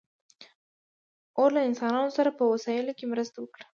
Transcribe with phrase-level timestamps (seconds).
[1.37, 3.65] اور له انسانانو سره په وسایلو کې مرسته وکړه.